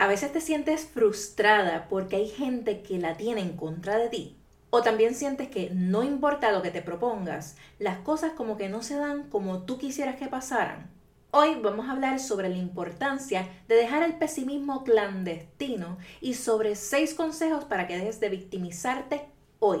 [0.00, 4.36] A veces te sientes frustrada porque hay gente que la tiene en contra de ti.
[4.70, 8.82] O también sientes que no importa lo que te propongas, las cosas como que no
[8.82, 10.88] se dan como tú quisieras que pasaran.
[11.32, 17.12] Hoy vamos a hablar sobre la importancia de dejar el pesimismo clandestino y sobre seis
[17.12, 19.26] consejos para que dejes de victimizarte
[19.58, 19.80] hoy.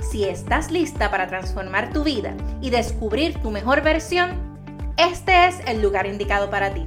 [0.00, 4.56] Si estás lista para transformar tu vida y descubrir tu mejor versión,
[4.96, 6.86] este es el lugar indicado para ti.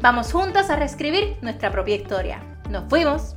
[0.00, 2.42] Vamos juntos a reescribir nuestra propia historia.
[2.70, 3.34] ¡Nos fuimos!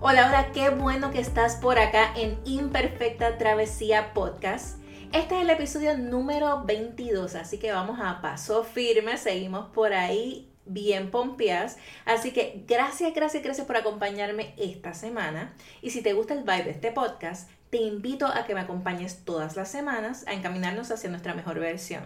[0.00, 4.78] Hola, hola, qué bueno que estás por acá en Imperfecta Travesía Podcast.
[5.12, 10.51] Este es el episodio número 22, así que vamos a paso firme, seguimos por ahí
[10.64, 11.78] bien pompeadas.
[12.04, 15.54] Así que gracias, gracias, gracias por acompañarme esta semana.
[15.80, 19.24] Y si te gusta el vibe de este podcast, te invito a que me acompañes
[19.24, 22.04] todas las semanas a encaminarnos hacia nuestra mejor versión.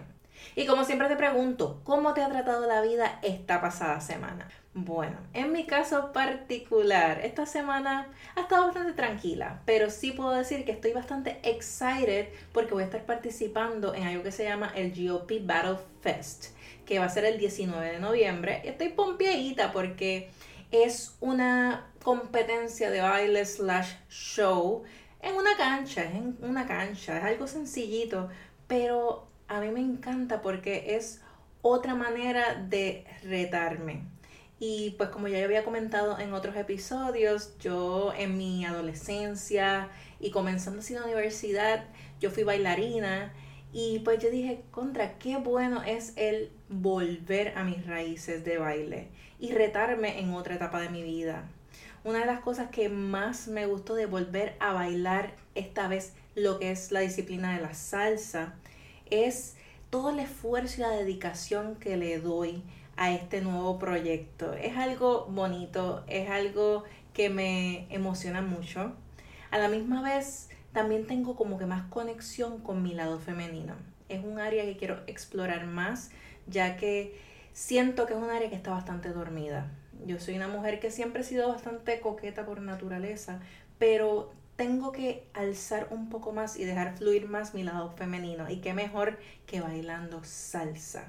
[0.55, 4.47] Y como siempre te pregunto, ¿cómo te ha tratado la vida esta pasada semana?
[4.73, 10.65] Bueno, en mi caso particular, esta semana ha estado bastante tranquila, pero sí puedo decir
[10.65, 14.93] que estoy bastante excited porque voy a estar participando en algo que se llama el
[14.93, 16.56] GOP Battle Fest
[16.87, 18.61] que va a ser el 19 de noviembre.
[18.63, 20.31] Estoy pompeadita porque
[20.71, 24.83] es una competencia de baile slash show
[25.21, 28.29] en una cancha, es en una cancha, es algo sencillito,
[28.67, 31.21] pero a mí me encanta porque es
[31.61, 34.03] otra manera de retarme.
[34.59, 40.79] Y pues como ya había comentado en otros episodios, yo en mi adolescencia y comenzando
[40.79, 41.83] así la universidad,
[42.19, 43.33] yo fui bailarina
[43.73, 49.09] y pues yo dije, contra, qué bueno es el volver a mis raíces de baile
[49.39, 51.49] y retarme en otra etapa de mi vida.
[52.03, 56.59] Una de las cosas que más me gustó de volver a bailar esta vez lo
[56.59, 58.53] que es la disciplina de la salsa
[59.09, 59.55] es
[59.89, 62.63] todo el esfuerzo y la dedicación que le doy
[62.95, 64.53] a este nuevo proyecto.
[64.53, 68.93] Es algo bonito, es algo que me emociona mucho.
[69.51, 73.75] A la misma vez también tengo como que más conexión con mi lado femenino.
[74.09, 76.11] Es un área que quiero explorar más,
[76.47, 77.19] ya que
[77.53, 79.71] siento que es un área que está bastante dormida.
[80.05, 83.39] Yo soy una mujer que siempre he sido bastante coqueta por naturaleza,
[83.79, 88.49] pero tengo que alzar un poco más y dejar fluir más mi lado femenino.
[88.49, 91.05] Y qué mejor que bailando salsa.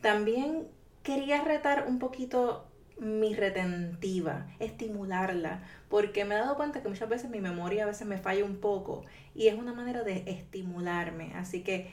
[0.00, 0.68] También
[1.02, 7.30] quería retar un poquito mi retentiva, estimularla, porque me he dado cuenta que muchas veces
[7.30, 9.04] mi memoria a veces me falla un poco
[9.34, 11.32] y es una manera de estimularme.
[11.34, 11.90] Así que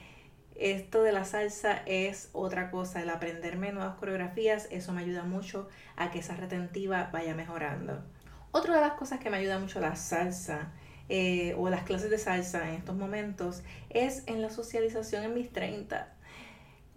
[0.59, 5.67] esto de la salsa es otra cosa, el aprenderme nuevas coreografías, eso me ayuda mucho
[5.95, 8.03] a que esa retentiva vaya mejorando.
[8.51, 10.71] Otra de las cosas que me ayuda mucho la salsa
[11.07, 15.51] eh, o las clases de salsa en estos momentos es en la socialización en mis
[15.51, 16.15] 30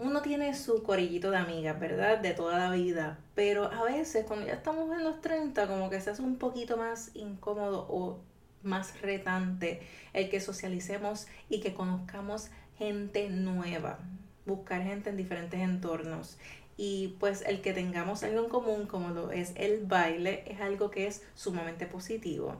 [0.02, 2.18] uno tiene su corillito de amigas, ¿verdad?
[2.18, 3.18] De toda la vida.
[3.34, 6.76] Pero a veces cuando ya estamos en los 30, como que se hace un poquito
[6.76, 8.20] más incómodo o
[8.62, 9.80] más retante
[10.12, 13.98] el que socialicemos y que conozcamos gente nueva.
[14.46, 16.38] Buscar gente en diferentes entornos.
[16.76, 20.90] Y pues el que tengamos algo en común como lo es el baile es algo
[20.90, 22.56] que es sumamente positivo.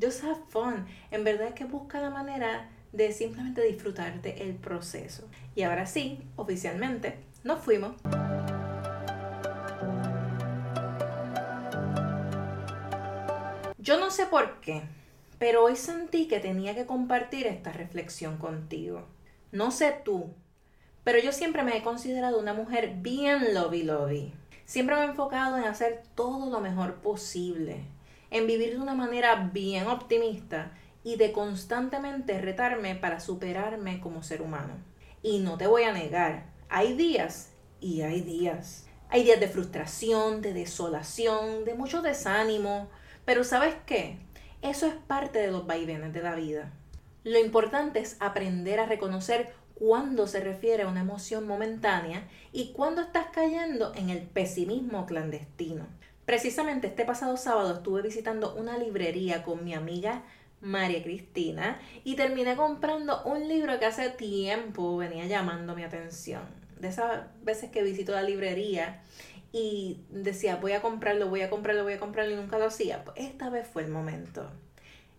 [0.00, 0.86] Just have fun.
[1.10, 5.28] En verdad es que busca la manera de simplemente disfrutarte el proceso.
[5.54, 7.94] Y ahora sí, oficialmente, nos fuimos.
[13.78, 14.82] Yo no sé por qué,
[15.38, 19.06] pero hoy sentí que tenía que compartir esta reflexión contigo.
[19.52, 20.34] No sé tú,
[21.02, 24.32] pero yo siempre me he considerado una mujer bien lobby lobby.
[24.64, 27.84] Siempre me he enfocado en hacer todo lo mejor posible,
[28.30, 34.40] en vivir de una manera bien optimista y de constantemente retarme para superarme como ser
[34.40, 34.74] humano.
[35.22, 38.86] Y no te voy a negar, hay días y hay días.
[39.08, 42.88] Hay días de frustración, de desolación, de mucho desánimo,
[43.24, 44.20] pero ¿sabes qué?
[44.62, 46.72] Eso es parte de los vaivenes de la vida.
[47.22, 53.02] Lo importante es aprender a reconocer cuándo se refiere a una emoción momentánea y cuándo
[53.02, 55.86] estás cayendo en el pesimismo clandestino.
[56.24, 60.22] Precisamente este pasado sábado estuve visitando una librería con mi amiga
[60.60, 66.42] María Cristina y terminé comprando un libro que hace tiempo venía llamando mi atención.
[66.78, 69.02] De esas veces que visito la librería
[69.52, 73.04] y decía, voy a comprarlo, voy a comprarlo, voy a comprarlo y nunca lo hacía.
[73.04, 74.50] Pues esta vez fue el momento.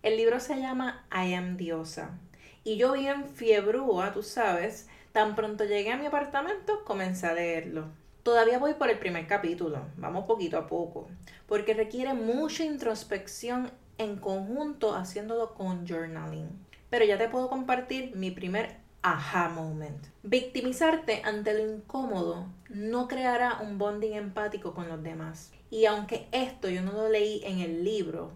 [0.02, 2.18] El libro se llama I am Diosa.
[2.64, 7.86] Y yo bien fiebrúa, tú sabes, tan pronto llegué a mi apartamento, comencé a leerlo.
[8.24, 11.08] Todavía voy por el primer capítulo, vamos poquito a poco,
[11.46, 16.48] porque requiere mucha introspección en conjunto haciéndolo con journaling.
[16.90, 20.04] Pero ya te puedo compartir mi primer aha moment.
[20.24, 25.52] Victimizarte ante lo incómodo no creará un bonding empático con los demás.
[25.70, 28.32] Y aunque esto yo no lo leí en el libro,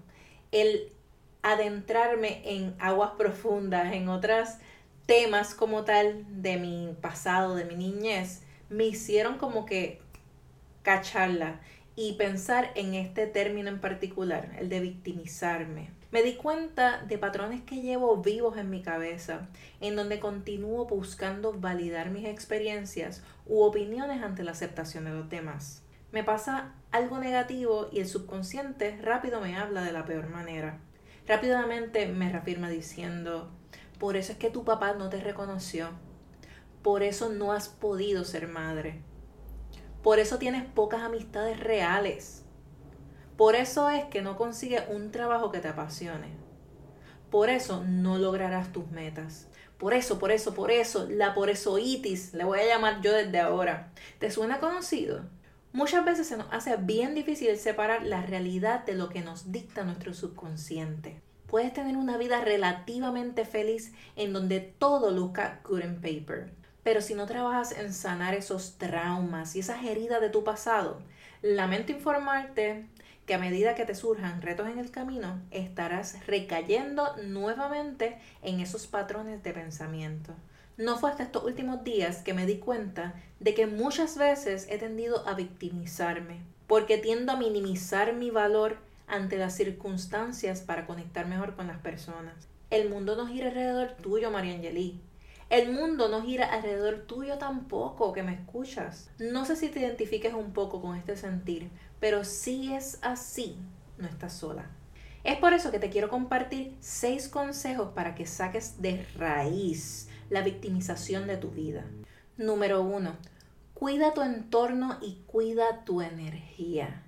[0.53, 0.93] el
[1.47, 4.49] adentrarme en aguas profundas, en otros
[5.07, 10.01] temas como tal de mi pasado, de mi niñez, me hicieron como que
[10.83, 11.61] cacharla
[11.95, 15.91] y pensar en este término en particular, el de victimizarme.
[16.11, 19.49] Me di cuenta de patrones que llevo vivos en mi cabeza,
[19.81, 25.85] en donde continúo buscando validar mis experiencias u opiniones ante la aceptación de los demás.
[26.11, 30.81] Me pasa algo negativo y el subconsciente rápido me habla de la peor manera.
[31.27, 33.51] Rápidamente me reafirma diciendo,
[33.99, 35.91] por eso es que tu papá no te reconoció,
[36.83, 39.03] por eso no has podido ser madre,
[40.03, 42.47] por eso tienes pocas amistades reales
[43.37, 46.29] por eso es que no consigues un trabajo que te apasione.
[47.31, 49.49] Por eso no lograrás tus metas.
[49.77, 53.13] Por eso, por eso, por eso, la por eso itis, le voy a llamar yo
[53.13, 53.93] desde ahora.
[54.19, 55.25] ¿Te suena conocido?
[55.77, 59.85] Muchas veces se nos hace bien difícil separar la realidad de lo que nos dicta
[59.85, 61.21] nuestro subconsciente.
[61.49, 66.51] Puedes tener una vida relativamente feliz en donde todo luzca good in paper.
[66.83, 71.03] Pero si no trabajas en sanar esos traumas y esas heridas de tu pasado,
[71.43, 72.87] lamento informarte
[73.27, 78.87] que a medida que te surjan retos en el camino, estarás recayendo nuevamente en esos
[78.87, 80.33] patrones de pensamiento.
[80.79, 84.77] No fue hasta estos últimos días que me di cuenta de que muchas veces he
[84.77, 88.77] tendido a victimizarme, porque tiendo a minimizar mi valor
[89.07, 92.49] ante las circunstancias para conectar mejor con las personas.
[92.69, 95.01] El mundo no gira alrededor tuyo, María Angelí.
[95.49, 99.09] El mundo no gira alrededor tuyo tampoco, que me escuchas.
[99.19, 101.71] No sé si te identifiques un poco con este sentir,
[102.01, 103.57] pero si es así,
[103.97, 104.67] no estás sola.
[105.25, 110.43] Es por eso que te quiero compartir seis consejos para que saques de raíz la
[110.43, 111.85] victimización de tu vida.
[112.37, 113.17] Número uno,
[113.75, 117.03] cuida tu entorno y cuida tu energía.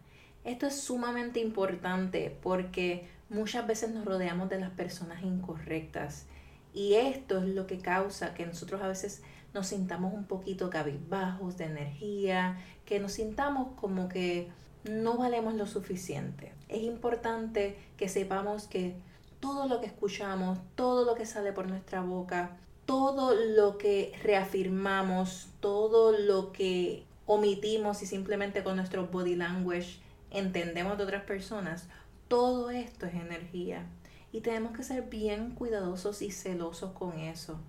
[0.44, 6.26] Esto es sumamente importante porque muchas veces nos rodeamos de las personas incorrectas
[6.73, 9.23] y esto es lo que causa que nosotros a veces
[9.55, 14.49] nos sintamos un poquito cabizbajos de energía, que nos sintamos como que
[14.85, 16.53] no valemos lo suficiente.
[16.69, 18.97] Es importante que sepamos que
[19.41, 22.56] todo lo que escuchamos, todo lo que sale por nuestra boca,
[22.88, 30.00] todo lo que reafirmamos, todo lo que omitimos y simplemente con nuestro body language
[30.31, 31.87] entendemos de otras personas,
[32.29, 33.85] todo esto es energía.
[34.32, 37.61] Y tenemos que ser bien cuidadosos y celosos con eso,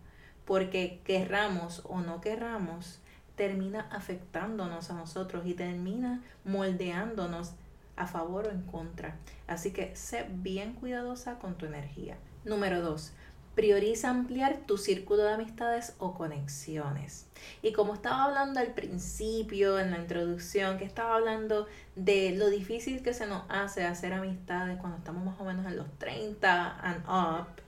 [0.45, 2.99] porque querramos o no querramos,
[3.35, 7.55] termina afectándonos a nosotros y termina moldeándonos
[7.97, 9.17] a favor o en contra.
[9.47, 12.15] Así que sé bien cuidadosa con tu energía.
[12.45, 13.11] Número dos,
[13.59, 17.27] prioriza ampliar tu círculo de amistades o conexiones.
[17.61, 21.67] Y como estaba hablando al principio, en la introducción, que estaba hablando
[21.97, 25.75] de lo difícil que se nos hace hacer amistades cuando estamos más o menos en
[25.75, 27.61] los 30 and up,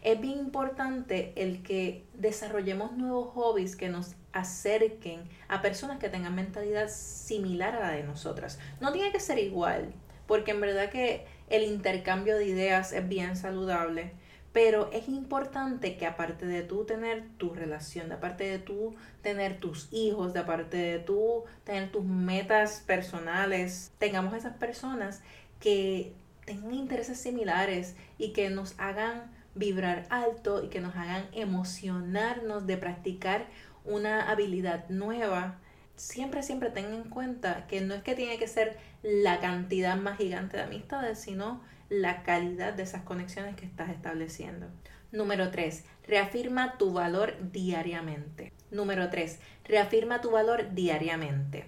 [0.00, 6.34] es bien importante el que desarrollemos nuevos hobbies que nos acerquen a personas que tengan
[6.34, 8.58] mentalidad similar a la de nosotras.
[8.80, 9.92] No tiene que ser igual,
[10.26, 14.14] porque en verdad que el intercambio de ideas es bien saludable,
[14.56, 19.60] pero es importante que aparte de tú tener tu relación, de aparte de tú tener
[19.60, 25.20] tus hijos, de aparte de tú tener tus metas personales, tengamos esas personas
[25.60, 26.14] que
[26.46, 32.78] tengan intereses similares y que nos hagan vibrar alto y que nos hagan emocionarnos de
[32.78, 33.48] practicar
[33.84, 35.58] una habilidad nueva,
[35.96, 40.16] siempre, siempre tengan en cuenta que no es que tiene que ser la cantidad más
[40.16, 44.66] gigante de amistades, sino la calidad de esas conexiones que estás estableciendo.
[45.12, 45.84] Número 3.
[46.06, 48.52] Reafirma tu valor diariamente.
[48.70, 49.38] Número 3.
[49.64, 51.66] Reafirma tu valor diariamente.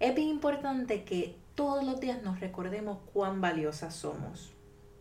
[0.00, 4.52] Es bien importante que todos los días nos recordemos cuán valiosas somos.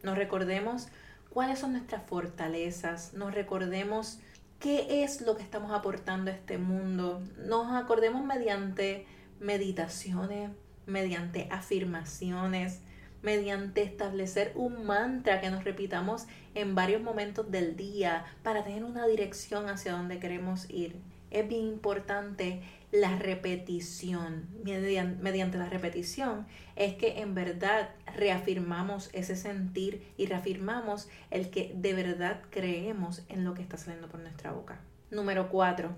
[0.03, 0.87] Nos recordemos
[1.29, 4.19] cuáles son nuestras fortalezas, nos recordemos
[4.59, 9.05] qué es lo que estamos aportando a este mundo, nos acordemos mediante
[9.39, 10.51] meditaciones,
[10.85, 12.79] mediante afirmaciones,
[13.25, 19.08] mediante establecer un mantra que nos repitamos en varios momentos del día para tener una
[19.08, 20.96] dirección hacia donde queremos ir.
[21.32, 24.48] Es bien importante la repetición.
[24.63, 31.94] Mediante la repetición es que en verdad reafirmamos ese sentir y reafirmamos el que de
[31.94, 34.79] verdad creemos en lo que está saliendo por nuestra boca.
[35.10, 35.89] Número 4.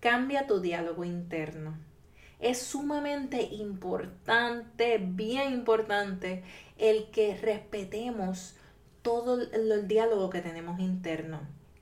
[0.00, 1.91] Cambia tu diálogo interno.
[2.42, 6.42] Es sumamente importante, bien importante,
[6.76, 8.56] el que respetemos
[9.02, 11.38] todo el, diálogo que tenemos interno.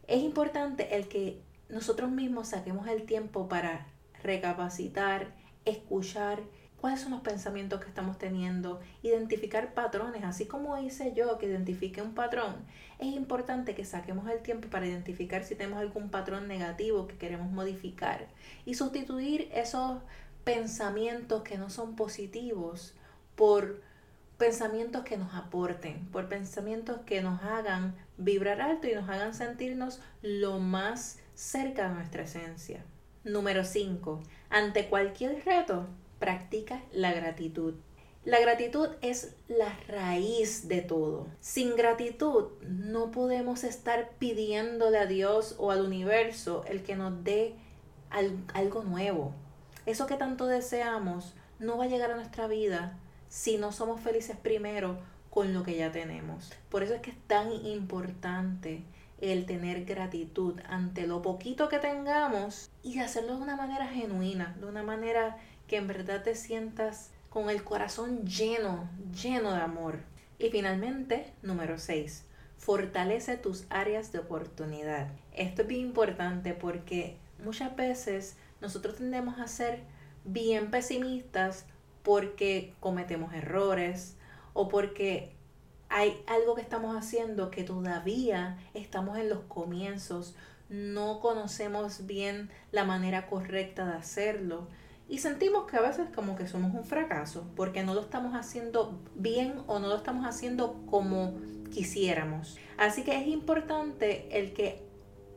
[0.07, 1.41] Es importante el que
[1.71, 3.87] nosotros mismos saquemos el tiempo para
[4.23, 6.41] recapacitar, escuchar
[6.79, 12.03] cuáles son los pensamientos que estamos teniendo, identificar patrones, así como hice yo que identifique
[12.03, 12.57] un patrón,
[12.99, 17.51] es importante que saquemos el tiempo para identificar si tenemos algún patrón negativo que queremos
[17.51, 18.29] modificar
[18.67, 20.03] y sustituir esos
[20.45, 22.95] pensamientos que no son positivos
[23.37, 23.83] por
[24.39, 30.01] pensamientos que nos aporten, por pensamientos que nos hagan vibrar alto y nos hagan sentirnos
[30.23, 32.85] lo más cerca de nuestra esencia.
[33.23, 34.23] Número 5.
[34.49, 35.87] Ante cualquier reto,
[36.19, 37.75] practica la gratitud.
[38.25, 41.27] La gratitud es la raíz de todo.
[41.41, 47.57] Sin gratitud no podemos estar pidiéndole a Dios o al universo el que nos dé
[48.55, 49.35] algo nuevo.
[49.91, 52.97] Eso que tanto deseamos no va a llegar a nuestra vida
[53.29, 56.53] si no somos felices primero con lo que ya tenemos.
[56.69, 58.85] Por eso es que es tan importante
[59.21, 64.67] el tener gratitud ante lo poquito que tengamos y hacerlo de una manera genuina, de
[64.67, 68.89] una manera que en verdad te sientas con el corazón lleno,
[69.21, 69.99] lleno de amor.
[70.39, 72.27] Y finalmente, número 6,
[72.59, 75.09] fortalece tus áreas de oportunidad.
[75.35, 79.83] Esto es bien importante porque muchas veces nosotros tendemos a ser
[80.25, 81.67] bien pesimistas
[82.03, 84.17] porque cometemos errores
[84.53, 85.33] o porque
[85.89, 90.37] hay algo que estamos haciendo que todavía estamos en los comienzos,
[90.69, 94.69] no conocemos bien la manera correcta de hacerlo
[95.09, 99.01] y sentimos que a veces como que somos un fracaso porque no lo estamos haciendo
[99.17, 101.35] bien o no lo estamos haciendo como
[101.73, 102.57] quisiéramos.
[102.79, 104.87] Así que es importante el que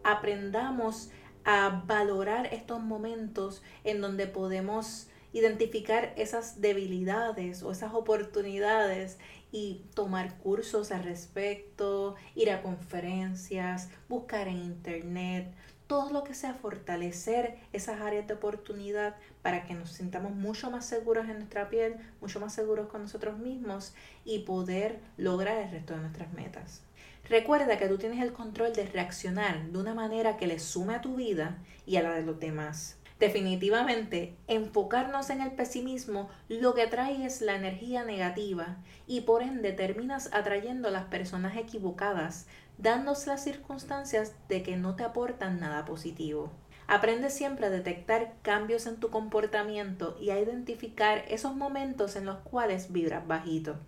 [0.03, 1.09] aprendamos
[1.45, 9.17] a valorar estos momentos en donde podemos identificar esas debilidades o esas oportunidades
[9.51, 15.53] y tomar cursos al respecto, ir a conferencias, buscar en internet,
[15.87, 20.85] todo lo que sea fortalecer esas áreas de oportunidad para que nos sintamos mucho más
[20.85, 25.93] seguros en nuestra piel, mucho más seguros con nosotros mismos y poder lograr el resto
[25.93, 26.81] de nuestras metas.
[27.29, 31.01] Recuerda que tú tienes el control de reaccionar de una manera que le sume a
[31.01, 32.97] tu vida y a la de los demás.
[33.17, 38.75] Definitivamente, enfocarnos en el pesimismo lo que atrae es la energía negativa
[39.07, 44.97] y por ende terminas atrayendo a las personas equivocadas, dándose las circunstancias de que no
[44.97, 46.51] te aportan nada positivo.
[46.87, 52.39] Aprende siempre a detectar cambios en tu comportamiento y a identificar esos momentos en los
[52.39, 53.79] cuales vibras bajito,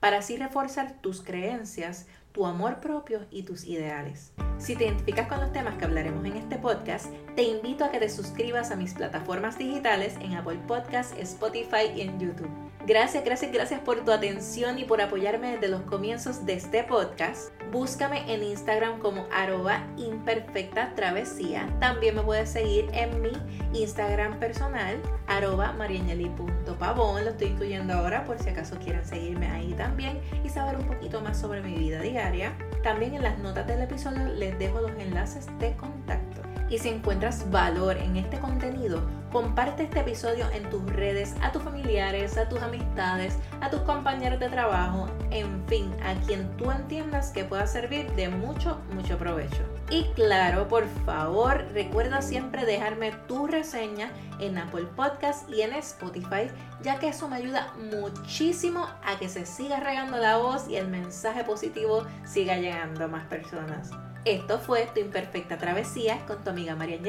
[0.00, 4.32] para así reforzar tus creencias, tu amor propio y tus ideales.
[4.58, 7.98] Si te identificas con los temas que hablaremos en este podcast, te invito a que
[7.98, 12.71] te suscribas a mis plataformas digitales en Apple Podcasts, Spotify y en YouTube.
[12.84, 17.52] Gracias, gracias, gracias por tu atención y por apoyarme desde los comienzos de este podcast.
[17.70, 21.68] Búscame en Instagram como arroba imperfecta travesía.
[21.78, 23.30] También me puedes seguir en mi
[23.72, 25.72] Instagram personal, arroba.
[25.72, 31.20] Lo estoy incluyendo ahora por si acaso quieren seguirme ahí también y saber un poquito
[31.20, 32.52] más sobre mi vida diaria.
[32.82, 36.31] También en las notas del episodio les dejo los enlaces de contacto.
[36.72, 41.62] Y si encuentras valor en este contenido, comparte este episodio en tus redes, a tus
[41.62, 47.30] familiares, a tus amistades, a tus compañeros de trabajo, en fin, a quien tú entiendas
[47.30, 49.62] que pueda servir de mucho, mucho provecho.
[49.90, 54.10] Y claro, por favor, recuerda siempre dejarme tu reseña
[54.40, 56.48] en Apple Podcast y en Spotify,
[56.82, 60.88] ya que eso me ayuda muchísimo a que se siga regando la voz y el
[60.88, 63.90] mensaje positivo siga llegando a más personas.
[64.24, 67.00] Esto fue Tu Imperfecta Travesía con tu amiga María.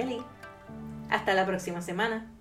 [1.12, 2.33] Hasta la próxima semana.